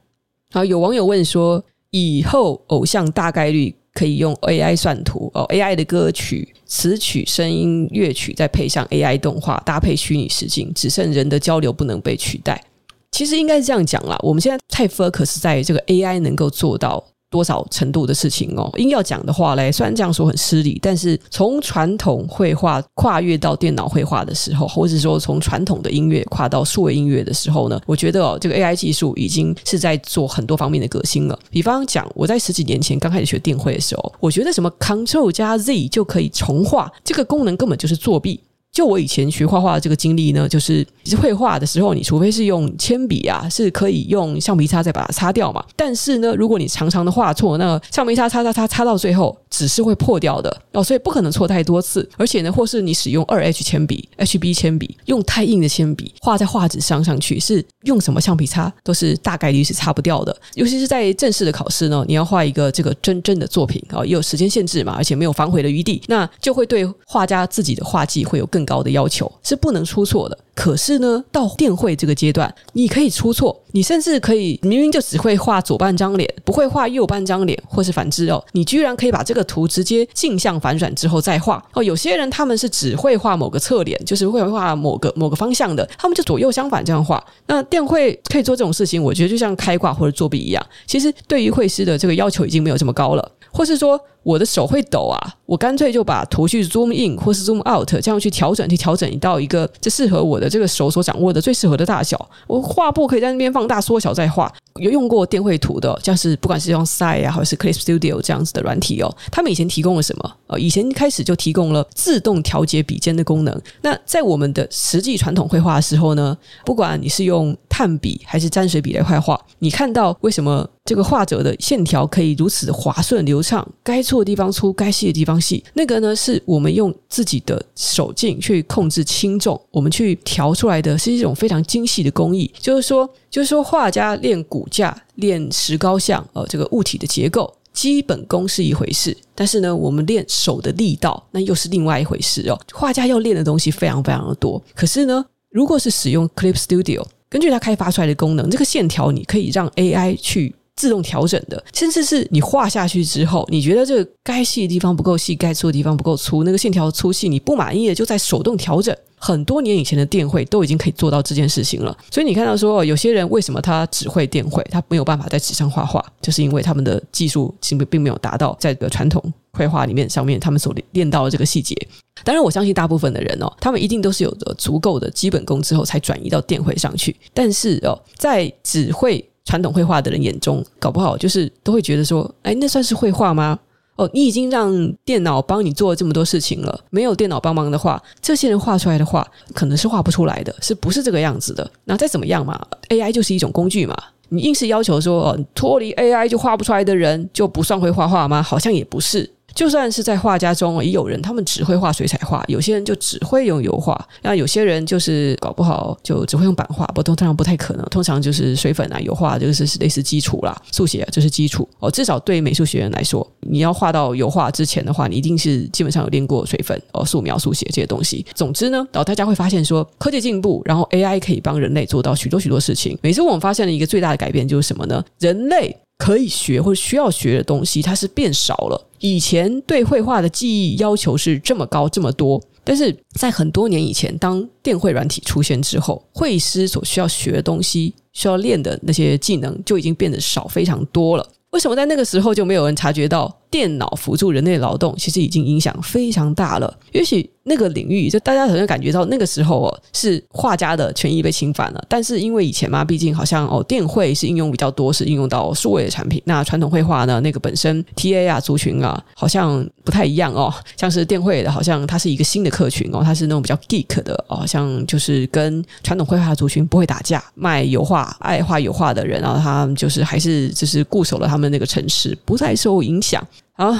[0.52, 12.62] 好，有网友问说，以后偶像大概率可以用 AI 算图哦，AI 的歌曲词曲、声音、乐曲再配上 AI 动画，搭配虚拟实境，只剩人的交流不能被取代。
[13.10, 17.04] 其实应该是这样讲啦，我们现在太 focus 在这个 AI 能够做到。
[17.32, 18.70] 多少程度的事情哦？
[18.76, 31.38] 硬要讲的话嘞，虽然这样说很失礼，但是从传统绘画跨越到电脑绘画的时候，或者说从传统的音乐跨到数位音乐的时候呢，我觉得哦，这个 AI 技术已经是在做很多方面的革新了。
[31.50, 38.38] 比方讲，我在十几年前刚开始学电绘的时候，我觉得什么 Ctrl 加 Z 就可以重画，这个功能根本就是作弊。
[38.72, 40.86] 就我以前学画画的这个经历呢，就是
[41.20, 45.62] 绘画的时候，你除非是用铅笔啊，是可以用橡皮擦再把它擦掉嘛。
[45.76, 50.82] 但是呢，如果你常常的画错，那橡皮擦擦擦擦擦到最后，纸是会破掉的哦。
[50.82, 52.08] 所以不可能错太多次。
[52.16, 60.34] 而且呢，或是你使用二 H 铅笔、HB 铅笔，用太硬的铅笔画在画纸上上去，是用什么橡皮擦都是大概率是擦不掉的。
[60.54, 81.82] 尤其是在正式的考试呢，你要画一个这个真正的作品啊，也有时间限制嘛，而且没有反悔的余地，那就会对画家自己的画技会有更高的要求是不能出错的，可是呢，到电绘这个阶段，你可以出错，你甚至可以明明就只会画左半张脸，不会画右半张脸，或是反之哦，你居然可以把这个图直接镜像反转之后再画哦。
[81.82, 87.24] 有些人他们是只会画某个侧脸，就是会画某个某个方向的，他们就左右相反这样画。
[87.46, 90.64] 那电绘可以做这种事情，我觉得就像开挂或者作弊一样。
[90.86, 93.98] 其实对于绘师的这个要求已经没有这么高了，或是说。
[94.24, 102.28] 我的手会抖啊，我干脆就把图去 zoom in 或是 zoom out，这样去调整，去调整到一个这适合我的这个手所掌握的最适合的大小。
[102.46, 104.52] 我画布可以在那边放大、缩小再画。
[104.76, 110.32] 有用过电绘图的，像是不管是用 Sai 啊，或者是 Clip Studio 这样子的软体哦，他们以前提供了什么？
[110.46, 113.62] 呃，以前开始就提供了自动调节笔尖的功能。
[113.82, 120.66] 那在我们的实际传统绘画的时候呢，不管你是用炭笔还是沾水笔来绘画，你看到为什么？
[120.84, 125.62] 这个画者的线条可以如此滑顺流畅，该粗的地方粗，该细的地方细。
[125.74, 132.52] 那个呢，是我们用自己的手劲去控制轻重，我们去调出来的是一种非常精细的工艺。
[132.58, 142.60] 就是说，就是说，画家练骨架、练石膏像，呃，这个物体的结构基本功是一回事，但是呢，我们练手的力道，那又是另外一回事哦。
[142.72, 144.60] 画家要练的东西非常非常的多。
[144.74, 150.52] 可是呢，如果是使用 Clip Studio，根据它开发出来的功能，这个线条你可以让 AI 去。
[150.76, 158.96] 自动调整的，甚至是你画下去之后，你觉得这个该细的地方不够细，该粗的地方不够粗，那个线条粗细你不满意的，就在手动调整。
[159.16, 161.96] 很多年以前的电绘都已经可以做到这件事情了。
[162.10, 171.76] 所以你看到说，有些人为什么他只会电绘，他没有办法在纸上画画，就是因为他们的技术其实并没有达到在这个传统绘画里面上面他们所练到的这个细节。
[172.24, 177.14] 当然，我相信大部分的人哦，他们一定都是有着足够的基本功之后才转移到电绘上去。
[177.32, 183.58] 但是哦，在只会传统绘画的人眼中，搞不好就是都会觉得说，哎，那算是绘画吗？
[183.96, 191.70] 哦，你已经让电脑帮你做了这么多事情了，没有电脑帮忙的话，这些人画出来的画可能是画不出来的，是不是这个样子的？
[191.84, 193.94] 那再怎么样嘛，AI 就是一种工具嘛，
[194.30, 198.42] 你硬是要求说，哦，脱离 AI 就画不出来的人就不算会画画吗？
[198.42, 199.30] 好像也不是。
[199.54, 207.84] 就算是在画家中，也有人他们只会画水彩画，有些人就只会用油画，那有些人就是搞不好就只会用版画，不，通常不太可能。
[207.86, 211.90] 通常就是水粉啊、油画，就是类似基础啦，速写啊，就是基础哦。
[211.90, 218.24] 至少对美术学院来说，你要画到油画之前的话，你一定是基本上有练过水粉哦、素描、速写这些东西。
[218.34, 222.96] 总之呢，然后大家会发现说，科技进步，然后 AI 可以帮人类做到许多许多事情。
[223.02, 225.04] 每次我们发现了一个最大的改变就是什么呢？
[225.18, 225.76] 人类。
[226.02, 228.88] 可以学或者需要学的东西，它是变少了。
[228.98, 241.24] 以前对绘画的技艺要求是这么高这么多，但是在很多年以前，当电绘软体出现之后，绘师所需要学的东西、需要练的那些技能就已经变得少非常多了。
[241.50, 246.74] 为什么在那个时候就没有人察觉到电脑辅助人类劳动其实已经影响非常大了？
[246.92, 251.84] 也许那个领域，就大家好像感觉到那个时候哦，是画家的权益被侵犯了。
[251.86, 256.22] 但是因为以前嘛，毕竟好像哦，电绘是应用比较多，是应用到数位的产品。
[256.24, 260.50] 那传统绘画呢，那个本身 TA 啊族群啊，好像不太一样哦。
[260.74, 273.22] 像是电绘的，好像它是一个新的客群哦，它是那种比较 geek 的哦，像就是跟传统绘画族群不会打架，卖油画、爱画油画的人，然后他们就是还是就是固守了他们那个城市，不再受影响。
[273.54, 273.76] 好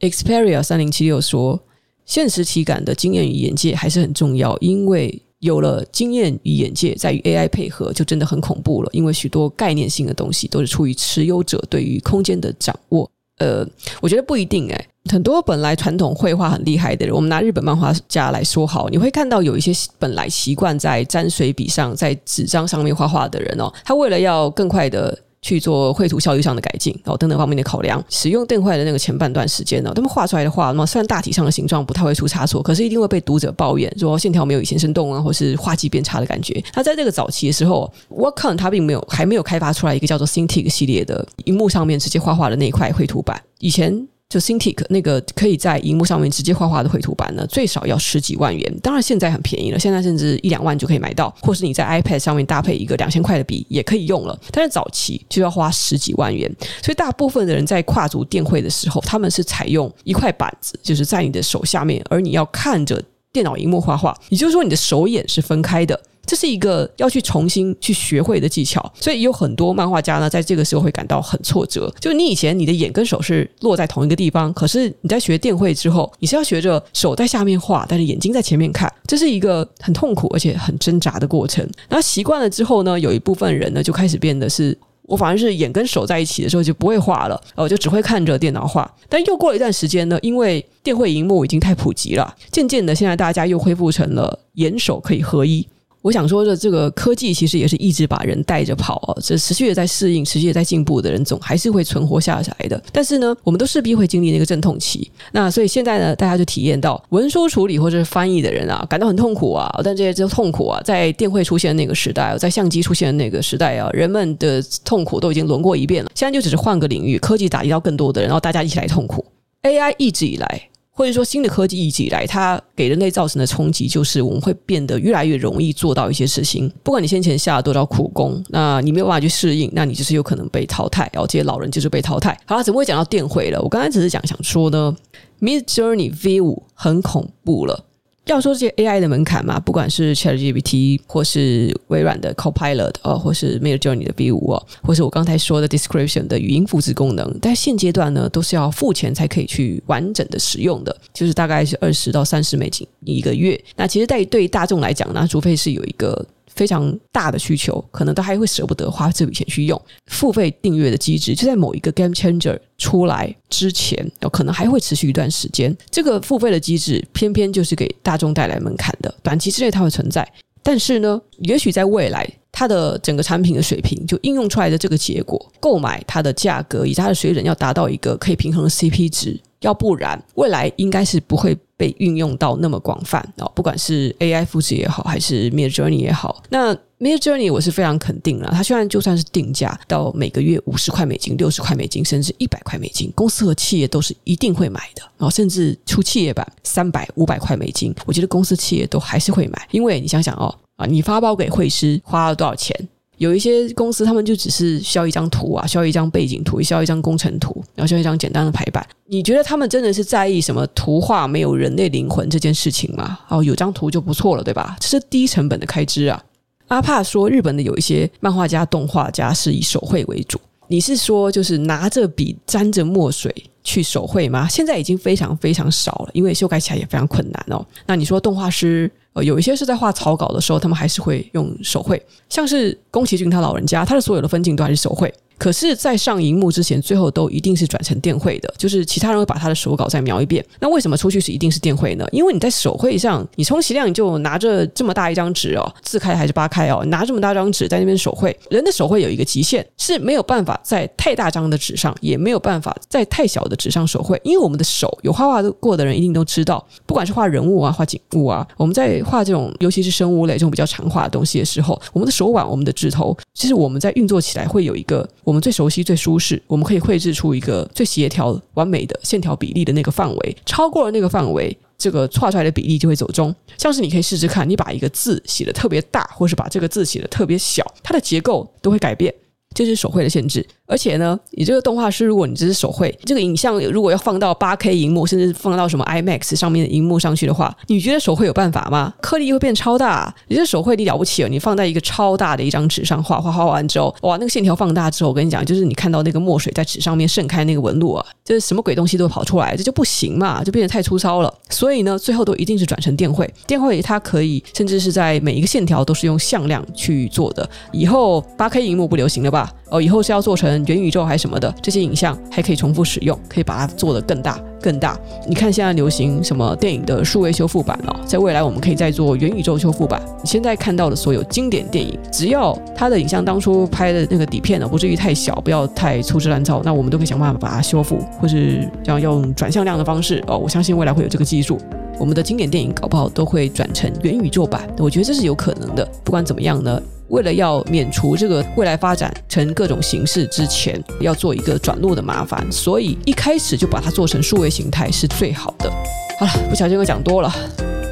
[0.00, 1.60] ，Xperia 三零七六说。
[2.04, 8.90] 现实体感的经验与眼界还是很重要，因为有了经验与眼界，在与 AI 配合就真的很恐怖了。
[8.92, 13.08] 因为许多概念性的东西都是出于持有者对于空间的掌握。
[13.38, 13.64] 呃，
[14.00, 25.16] 我觉得不一定诶，很多本来传统绘画很厉害的人，我们拿日本漫画家来说好，你会看到有一些本来习惯在沾水笔上、在纸张上面画画的人哦，他为了要更快的。
[25.42, 28.02] 去做绘图效率上的改进哦，等等方面的考量。
[28.08, 36.62] 使用电绘的那个前半段时间呢，他们画出来的画，那么虽然大体上的形状不太会出差错，可是一定会被读者抱怨说线条没有以前生动啊，或是画技变差的感觉。
[36.74, 44.06] 那在这个早期的时候，Wacom 它并没有还没有开发出来一个叫做 Cintiq 系列的荧幕上面直接画画的那一块绘图板，以前。
[44.32, 48.78] 就 Cintiq 那个可以在荧幕上面直接画画的绘图板呢，最少要十几万元。
[48.82, 54.34] 当然现在很便宜了，现在甚至一两万就可以买到，或是你在 iPad 上面搭配一个两千块的笔也可以用了。
[54.50, 56.50] 但是早期就要花十几万元，
[56.82, 66.00] 所以大部分的人在跨足电绘的时候，他们是采用一块板子，就是在你的手下面，而你要看着电脑荧幕画画，也就是说你的手眼是分开的。
[66.24, 71.92] 这是一个要去重新去学会的技巧，所以有很多漫画家呢，在这个时候会感到很挫折。
[72.00, 81.68] 就你以前你的眼跟手是落在同一个地方，可是你在学电绘之后，你是要学着手在下面画，但是眼睛在前面看，这是一个很痛苦而且很挣扎的过程。
[81.88, 88.90] 然后习惯了之后呢，有一部分人呢就开始变得是，我反而是眼跟手在一起的时候就不会画了，我就只会看着电脑画。
[89.08, 95.66] 但又过了一段时间呢，因为电绘荧幕已经太普及了，渐渐的现在大家又恢复成了眼手可以合一。
[96.02, 102.82] 我想说的这个科技其实也是一直把人带着跑哦，这持续的在适应、持续的在进步的人，总还是会存活下来的。
[102.92, 105.08] 但是呢，我们都势必会经历那个阵痛期。
[105.30, 109.70] 那所以现在呢，大家就体验到文书处理或者是翻译的人啊，感到很痛苦啊。
[109.84, 116.10] 但这些这痛苦啊，在电绘出现那个时代，在相机出现那个时代啊，人们的痛苦都已经轮过一遍了。
[116.16, 119.24] 现在就只是换个领域，科技打击到更多的人，然后大家一起来痛苦。
[119.62, 120.68] AI 一直以来。
[120.94, 126.70] 或者说，新的科技一直以来，它给人类造成的冲击，就是我们会变得越来越容易做到一些事情。
[126.82, 131.08] 不管你先前下了多少苦功，那你没有办法去适应，那你就是有可能被淘汰。
[131.12, 132.38] 然后这些老人就是被淘汰。
[132.44, 133.60] 好了，怎么会讲到电绘了？
[133.62, 134.94] 我刚才只是讲想说呢
[135.40, 137.86] ，Midjourney V 五很恐怖了。
[138.26, 153.60] 要说这些 AI 的门槛嘛，不管是 ChatGPT 或是微软的 Copilot 呃，或是 Midjourney 的 V5 哦，或是我刚才说的 Description 的语音复制功能，但现阶段呢，都是要付钱才可以去完整的使用的，就是大概是二十到三十美金一个月。
[153.76, 156.24] 那其实对对大众来讲呢，除非是有一个。
[156.54, 165.76] 非常大的需求，可能都还会舍不得花这笔钱去用付费订阅的机制，就在某一个 Game Changer 出来之前，有可能还会持续一段时间。
[165.90, 170.26] 这个付费的机制偏偏就是给大众带来门槛的，短期之内它会存在，
[170.62, 179.40] 但是呢，也许在未来，它的整个产品的水平就应用出来的这个结果，购买它的价格以及它的水准要达到一个可以平衡的 CP 值。
[179.60, 183.50] 要不然，未来应该是不会被运用到那么广泛哦。
[183.56, 188.48] 不管是 AI 复制也好，还是 Midjourney 也好，那 Midjourney 我是非常肯定了。
[188.52, 195.02] 它虽然就算是定价到每个月五十块美金、六十块美金，甚至一百块美金，公司和企业都是一定会买的。
[195.18, 202.88] 然后甚至出企业版三百、五百块美金，我觉得公司企业都还是会买，因为你想想哦，啊，你发包给会师花了多少钱？
[203.22, 208.84] 有一些公司，他们就只是需要一张图啊，需要一张背景图，需要一张工程图，然后需要一张简单的排版。
[209.06, 213.20] 你觉得他们真的是在意什么图画没有人类灵魂这件事情吗？
[213.28, 214.76] 哦，有张图就不错了，对吧？
[214.80, 216.20] 这是低成本的开支啊。
[216.66, 220.40] 阿帕说，日本的有一些漫画家、动画家是以手绘为主。
[220.66, 223.32] 你是说，就是拿着笔沾着墨水
[223.64, 224.48] 去手绘吗？
[224.48, 227.64] 现在已经非常非常少了，因为修改起来也非常困难哦。
[227.86, 228.90] 那你说动画师？
[229.14, 235.12] 呃，有一些是在画草稿的时候，他们还是会用手绘，像是宫崎骏他老人家，他的所有的分镜都还是手绘。
[235.42, 240.44] 可是，在上荧幕之前，最后都一定是转成电绘的，就是其他人会把他的手稿再描一遍。
[240.60, 242.06] 那为什么出去是一定是电绘呢？
[242.12, 248.38] 因为你在手绘上，你充其量你就拿着这么大一张纸哦，四开还是八开哦，拿这么大张纸在那边手绘。
[248.50, 254.20] 人的手绘有一个极限，是没有办法在太大张的纸上，也没有办法在太小的纸上手绘。
[254.22, 265.08] 因为我们的手有画画过的人一定都知道，不管是画人物啊、画景物啊，我们在画这种尤其是生物类这种比较常画的东西的时候，我们的手腕、我们的指头，其实我们在运作起来会有一个。
[265.32, 270.36] 我们最熟悉、最舒适，我们可以绘制出一个最协调、完美的线条比例的那个范围。
[270.44, 273.34] 超过了那个范围，这个画出来的比例就会走中。
[273.56, 279.14] 像是你可以试试看，你把一个字写的特别大，或是把这个字写的特别小，它的结构都会改变。
[279.54, 280.46] 这是手绘的限制。
[280.66, 288.94] 而且呢，你这个动画师，如果你只是手绘，这个影像如果要放到八 K 荧幕，甚至放到什么 IMAX 上面的荧幕上去的话，你觉得手绘有办法吗？
[289.02, 301.32] 颗粒会变超大，你这手绘你了不起哦，你放在一个超大的一张纸上画画，画完之后，哇，那个线条放大之后，我跟你讲，就是你看到那个墨水在纸上面盛开那个纹路啊，就是什么鬼东西都跑出来，这就不行嘛，就变得太粗糙了。
[301.50, 303.28] 所以呢，最后都一定是转成电绘。
[303.46, 307.46] 电绘它可以甚至是在每一个线条都是用向量去做的。
[307.72, 309.41] 以后八 K 荧幕不流行了吧？
[309.70, 311.52] 哦，以后是要做成元宇宙还是什么的？
[311.62, 314.98] 这些影像还可以重复使用，可以把它做得更大更大。
[315.26, 320.00] 你看现在流行什么电影的数位修复版哦，在未来我们可以再做元宇宙修复版。
[320.22, 330.36] 你现在看到的所有经典电影，只要它的影像当初拍的那个底片呢，不至于太小，不要太粗制滥造，那我们都可以想办法把它修复，或是这样用转向量的方式哦。
[330.36, 331.58] 我相信未来会有这个技术，
[331.98, 334.68] 我们的经典电影搞不好都会转成元宇宙版。
[334.78, 335.88] 我觉得这是有可能的。
[336.04, 336.80] 不管怎么样呢？
[337.12, 345.70] 为了要免除这个未来发展成各种形式之前，要做一个转录的麻烦，所以一开始就把它做成数位形态是最好的。
[346.18, 347.30] 好了，不小心我讲多了，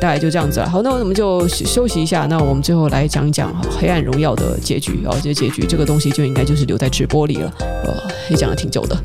[0.01, 0.69] 大概就这样子了。
[0.69, 2.27] 好，那我们就休息一下。
[2.31, 5.01] 那我们最后来讲一讲《黑暗荣耀》的结局。
[5.05, 7.53] 然后这结局这个东西就应该就是留在直播里了。
[7.85, 7.95] 呃，
[8.31, 8.97] 也讲了挺久的。